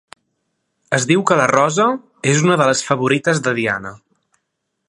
Es 0.97 1.05
diu 1.11 1.21
que 1.31 1.37
la 1.41 1.45
rosa 1.51 1.87
és 2.33 2.43
una 2.47 2.57
de 2.63 2.69
les 2.71 2.85
favorites 2.89 3.47
de 3.49 3.55
Diana. 3.63 3.97